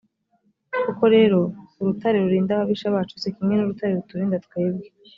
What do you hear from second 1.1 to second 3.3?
rero urutare rurinda ababisha bacu si